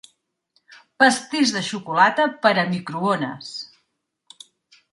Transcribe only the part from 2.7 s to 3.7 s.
microones